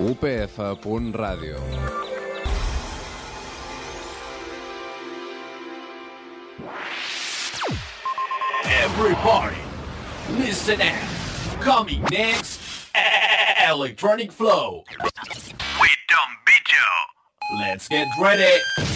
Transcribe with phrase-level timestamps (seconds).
[0.00, 1.56] upf.radio.
[8.64, 9.56] Everybody,
[10.30, 11.60] listen up.
[11.60, 12.60] Coming next,
[13.68, 14.84] Electronic Flow.
[15.80, 16.30] We done.
[17.58, 18.89] Let's get ready.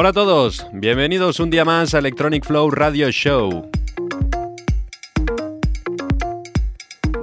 [0.00, 3.70] Hola a todos, bienvenidos un día más a Electronic Flow Radio Show.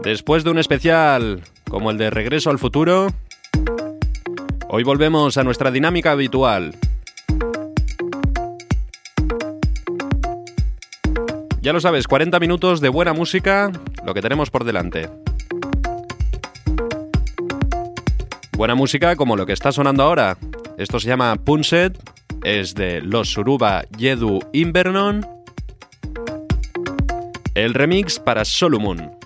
[0.03, 3.08] Después de un especial como el de Regreso al Futuro,
[4.70, 6.76] hoy volvemos a nuestra dinámica habitual.
[11.62, 13.72] Ya lo sabes, 40 minutos de buena música,
[14.05, 15.09] lo que tenemos por delante.
[18.55, 20.38] Buena música como lo que está sonando ahora.
[20.78, 22.17] Esto se llama Punset
[22.48, 25.26] es de los Suruba Yedu Invernon.
[27.56, 29.17] El remix para Solumun.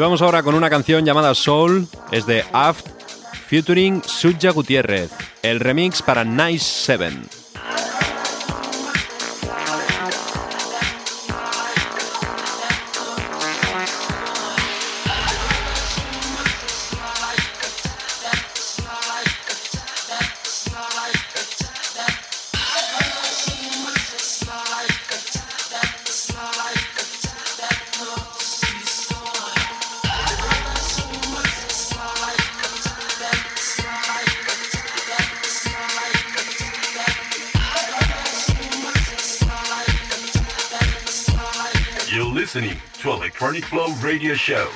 [0.00, 2.86] Vamos ahora con una canción llamada Soul, es de Aft,
[3.48, 5.10] featuring Suja Gutiérrez,
[5.42, 7.39] el remix para Nice 7.
[42.52, 44.68] Listening to Electronic Flow Radio Show.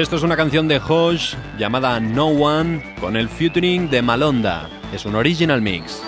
[0.00, 4.68] Esto es una canción de Hosh llamada No One con el featuring de Malonda.
[4.92, 6.00] Es un original mix.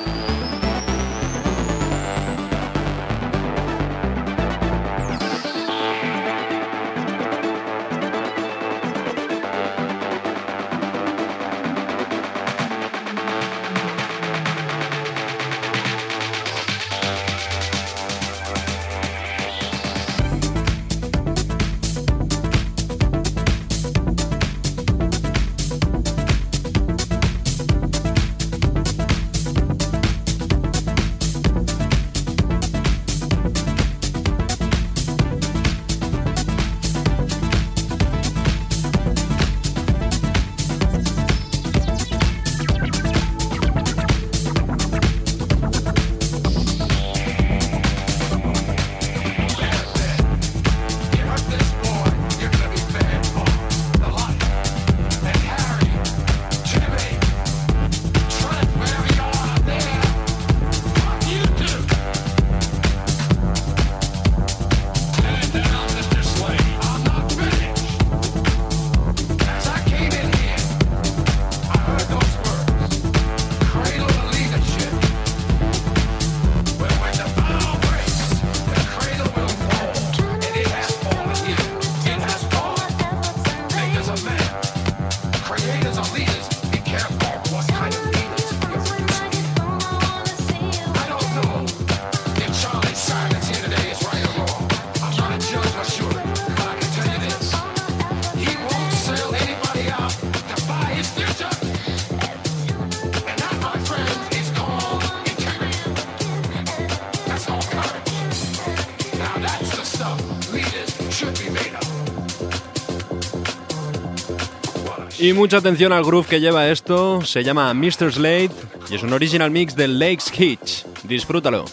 [115.21, 118.11] Y mucha atención al groove que lleva esto, se llama Mr.
[118.11, 118.51] Slade
[118.91, 120.87] y es un original mix de Lakes Hitch.
[121.03, 121.67] Disfrútalo.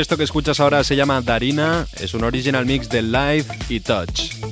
[0.00, 4.49] Esto que escuchas ahora se llama Darina, es un original mix de Live y Touch.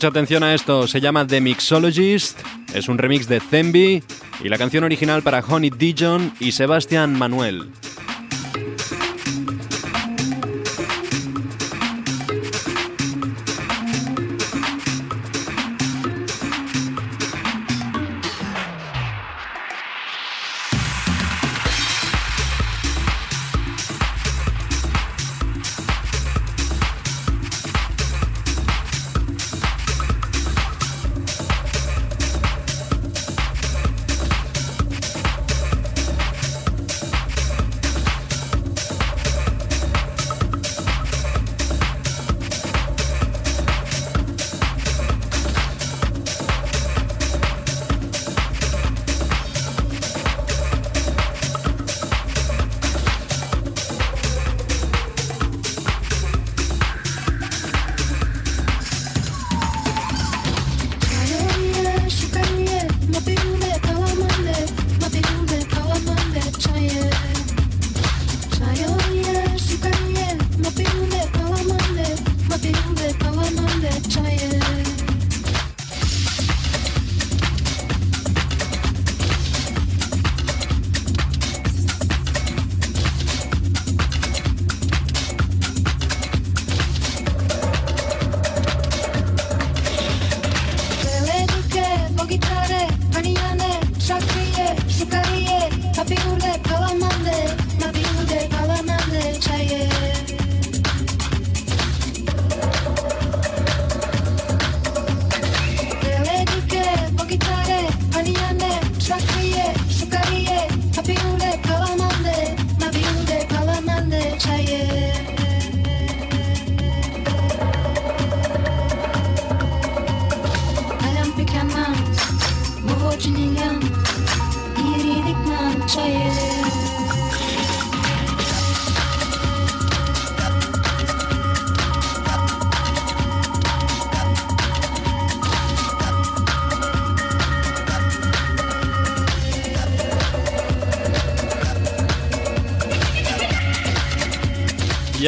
[0.00, 2.38] Mucha atención a esto, se llama The Mixologist,
[2.72, 4.02] es un remix de Zembi
[4.42, 7.70] y la canción original para Honey Dijon y Sebastian Manuel.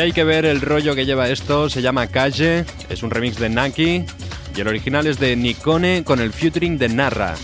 [0.02, 3.48] Hay que ver el rollo que lleva esto, se llama Calle, es un remix de
[3.48, 4.04] Naki
[4.56, 7.36] y el original es de Nikone con el featuring de Narra.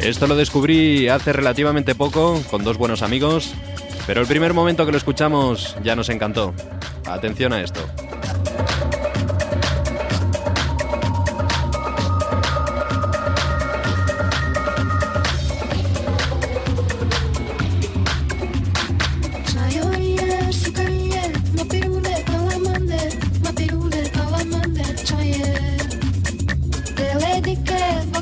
[0.00, 3.52] Esto lo descubrí hace relativamente poco con dos buenos amigos,
[4.06, 6.54] pero el primer momento que lo escuchamos ya nos encantó.
[7.04, 7.80] Atención a esto.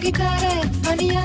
[0.06, 0.50] भी करे
[0.90, 1.24] अनिया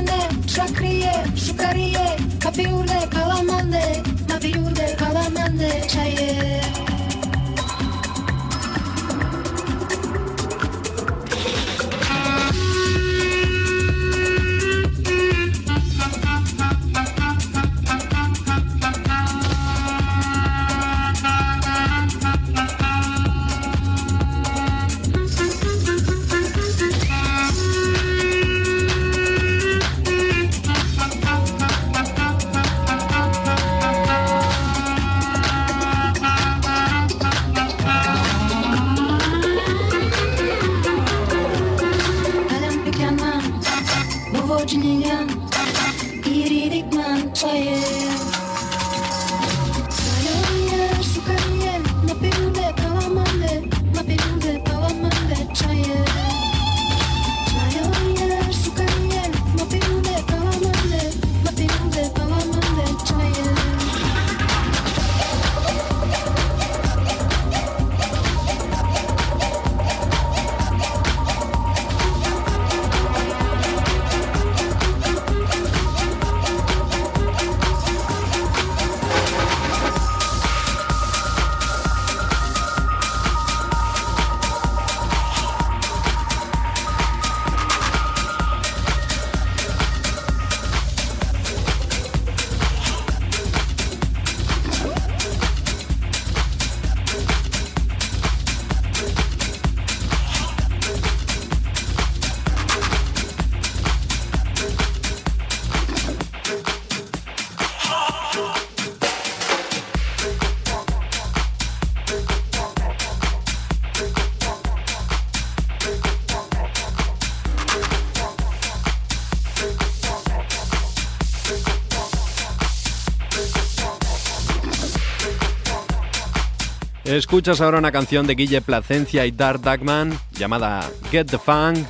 [127.11, 131.85] Escuchas ahora una canción de Guille Placencia y Dark Duckman llamada Get the Funk.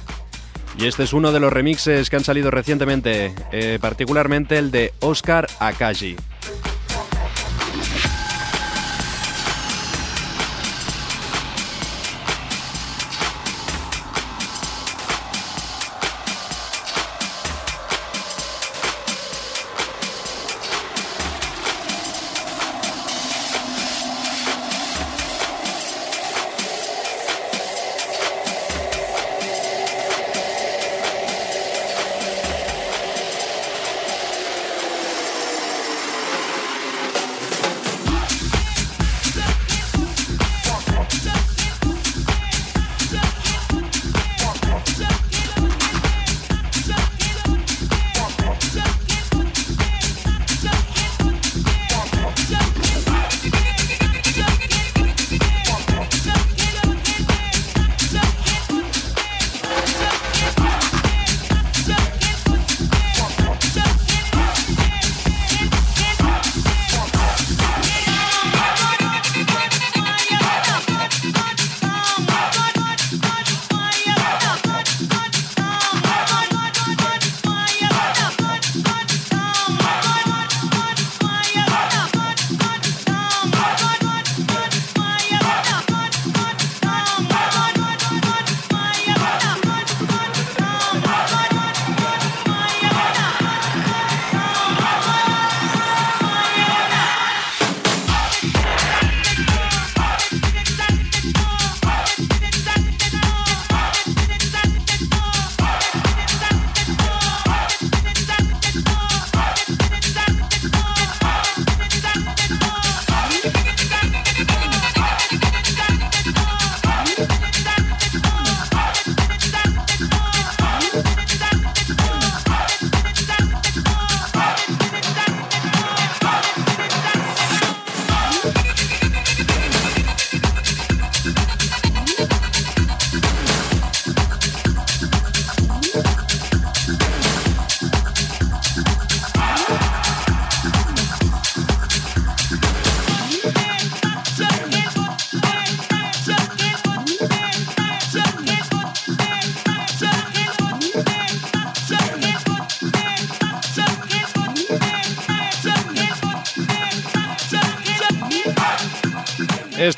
[0.80, 4.94] Y este es uno de los remixes que han salido recientemente, eh, particularmente el de
[5.00, 6.16] Oscar Akashi.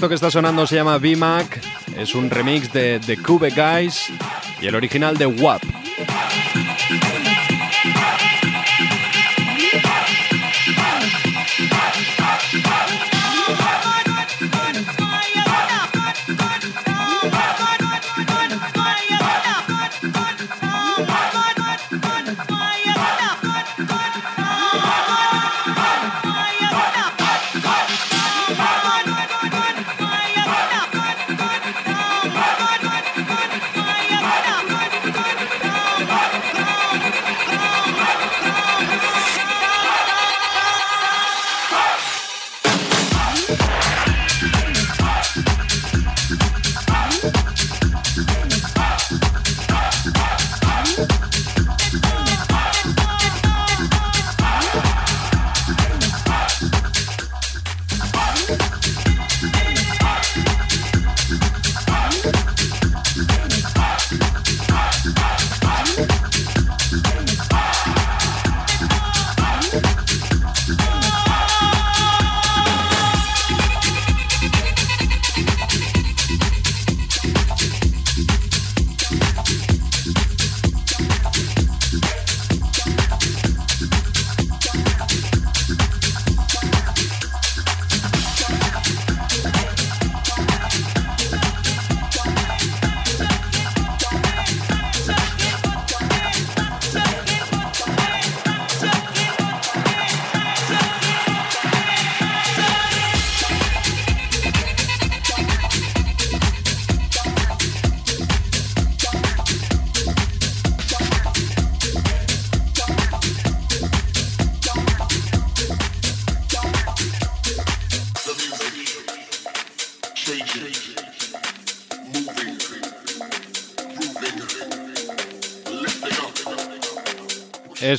[0.03, 1.61] Esto que está sonando se llama B-Mac,
[1.97, 4.11] es un remix de The Cube Guys
[4.61, 5.63] y el original de WAP.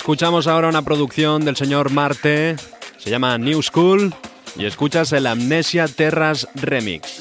[0.05, 2.57] Escuchamos ahora una producción del señor Marte,
[2.99, 4.15] se llama New School
[4.55, 7.14] y escuchas el Amnesia Terras Remix.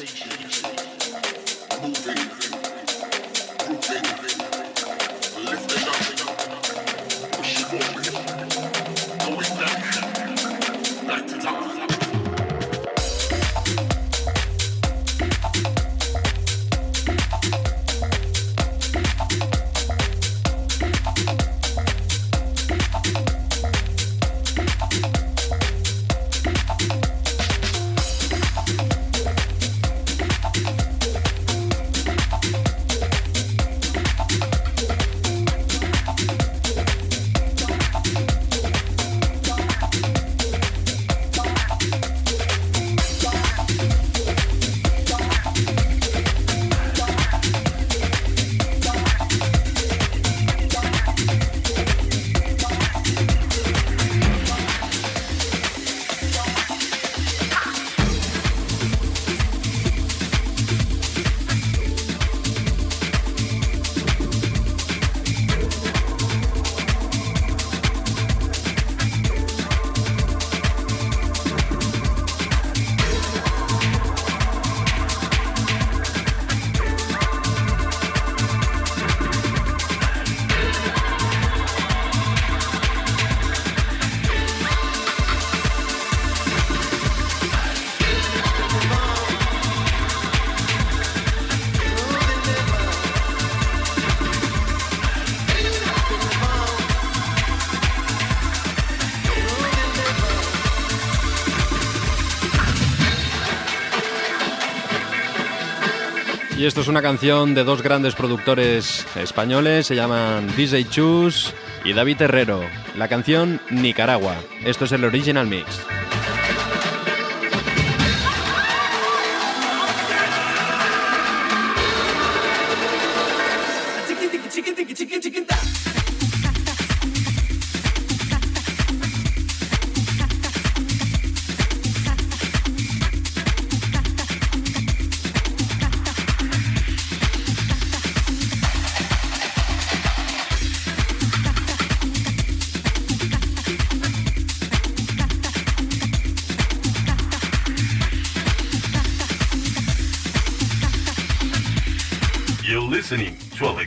[106.63, 111.91] Y esto es una canción de dos grandes productores españoles, se llaman DJ Chus y
[111.91, 112.61] David Herrero.
[112.95, 114.37] La canción Nicaragua.
[114.63, 115.83] Esto es el original mix.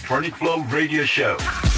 [0.08, 1.75] Electronic Flow Radio Show.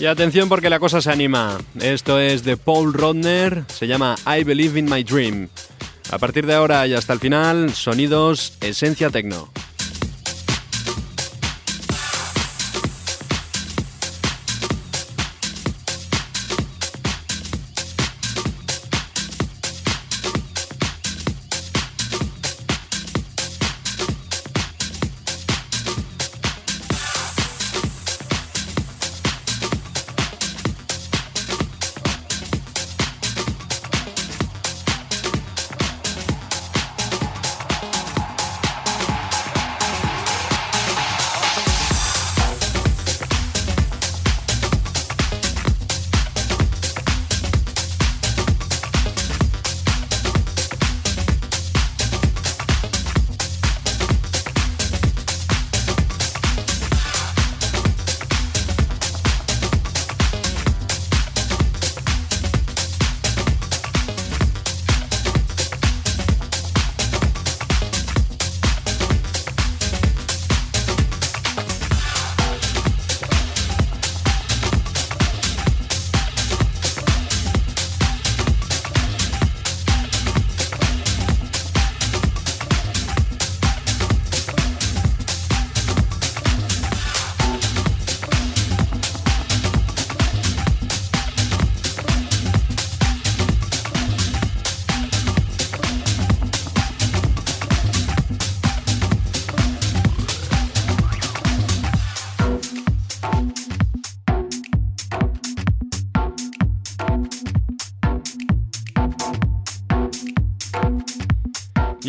[0.00, 1.58] Y atención porque la cosa se anima.
[1.78, 5.50] Esto es de Paul Rodner, se llama I Believe in My Dream.
[6.10, 9.52] A partir de ahora y hasta el final, sonidos Esencia Tecno.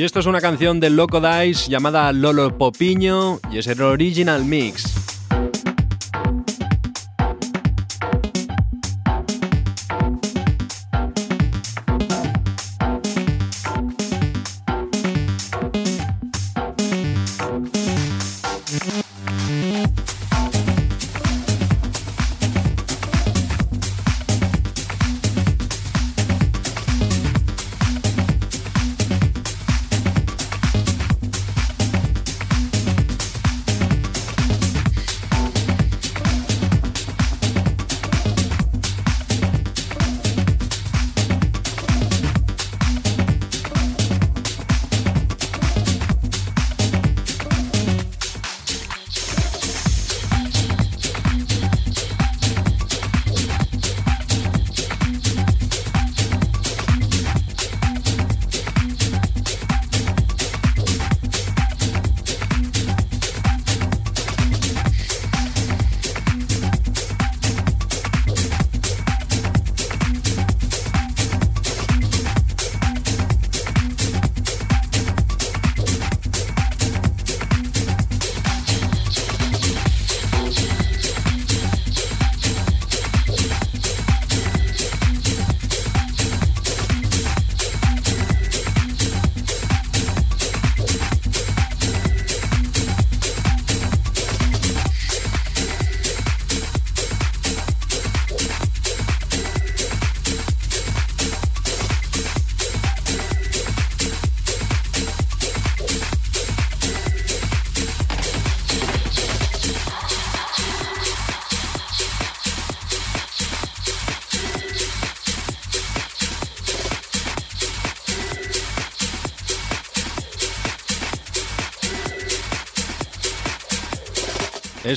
[0.02, 4.44] Y esto es una canción de Loco Dice llamada Lolo Popiño y es el original
[4.44, 4.91] mix.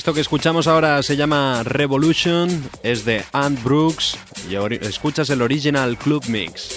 [0.05, 4.15] Esto que escuchamos ahora se llama Revolution, es de Ant Brooks
[4.47, 6.74] y escuchas el original Club Mix.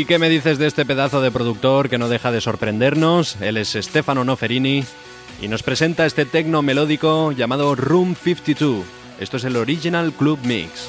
[0.00, 3.36] ¿Y qué me dices de este pedazo de productor que no deja de sorprendernos?
[3.42, 4.82] Él es Stefano Noferini
[5.42, 8.82] y nos presenta este tecno melódico llamado Room 52.
[9.20, 10.88] Esto es el Original Club Mix.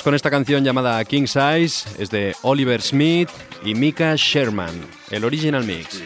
[0.00, 3.28] Con esta canción llamada King Size, es de Oliver Smith
[3.62, 4.72] y Mika Sherman,
[5.10, 6.00] el original mix.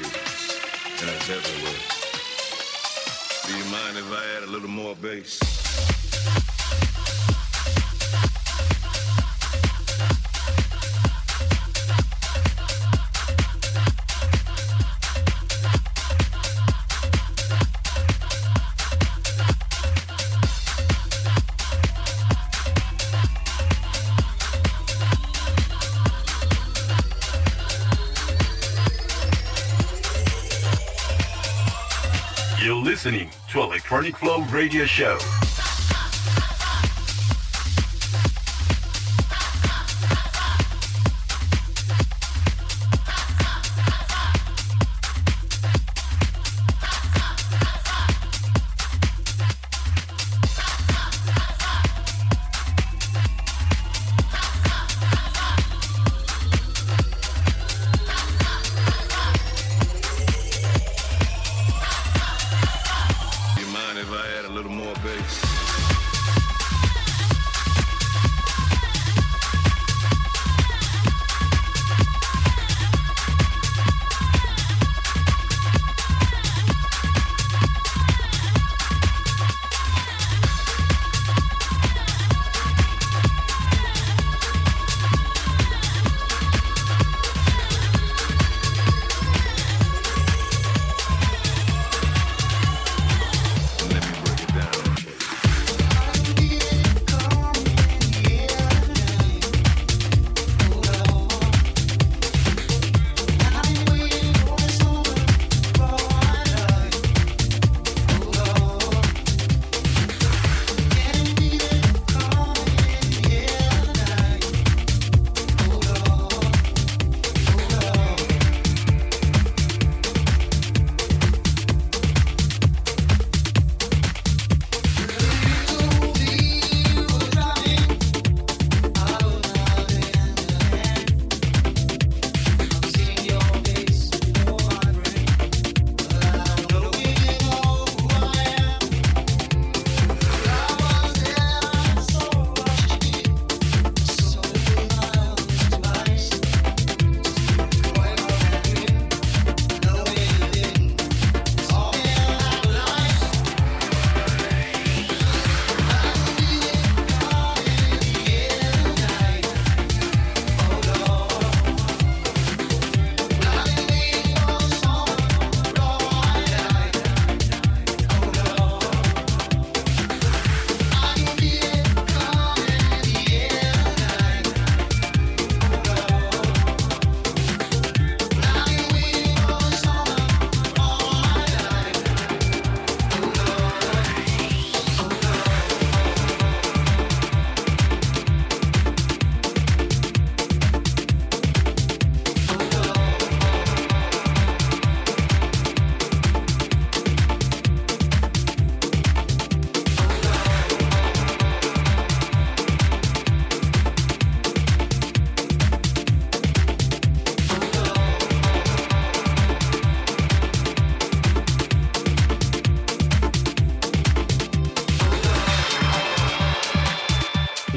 [33.77, 35.46] Electronic Flow Radio Show.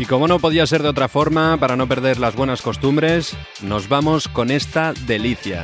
[0.10, 4.28] Como no podía ser de otra forma, para no perder las buenas costumbres, nos vamos
[4.28, 5.64] con esta delicia.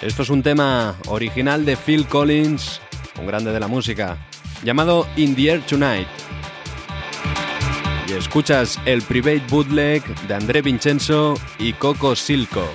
[0.00, 2.80] Esto es un tema original de Phil Collins,
[3.20, 4.18] un grande de la música,
[4.64, 6.08] llamado In the Air Tonight.
[8.08, 12.68] Y escuchas el private bootleg de André Vincenzo y Coco Silco.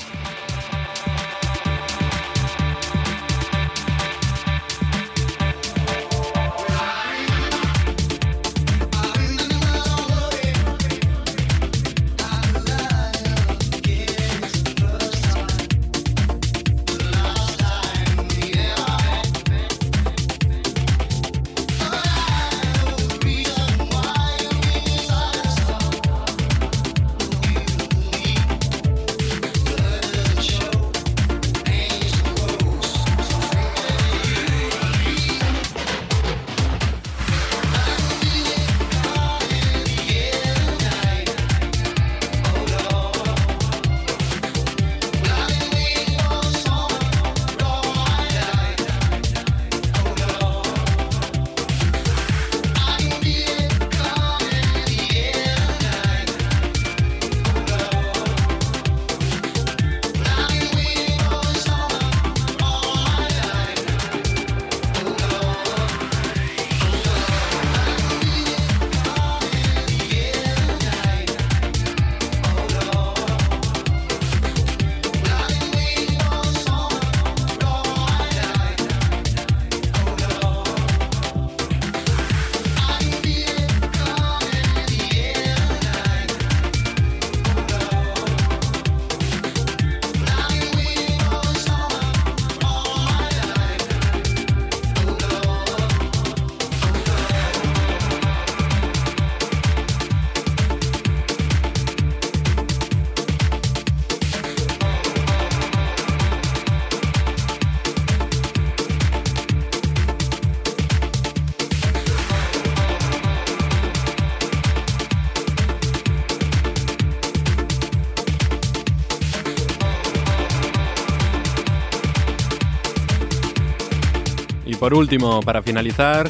[124.88, 126.30] Por último, para finalizar,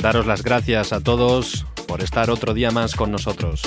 [0.00, 3.62] daros las gracias a todos por estar otro día más con nosotros.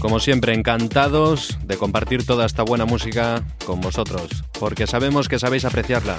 [0.00, 5.64] Como siempre, encantados de compartir toda esta buena música con vosotros, porque sabemos que sabéis
[5.64, 6.16] apreciarla.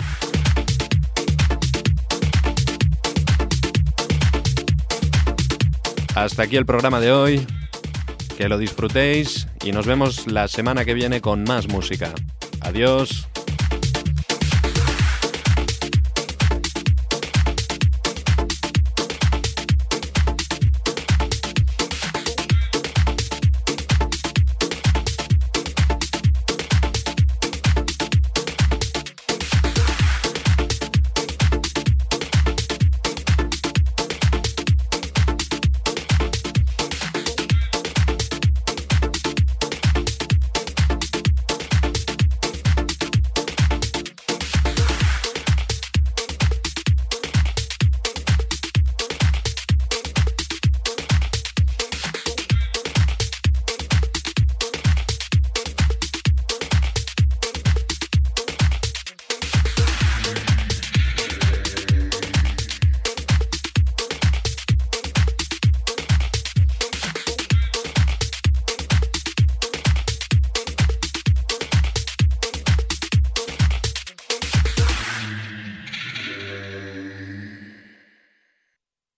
[6.16, 7.46] Hasta aquí el programa de hoy.
[8.38, 12.14] Que lo disfrutéis y nos vemos la semana que viene con más música.
[12.66, 13.28] Adiós.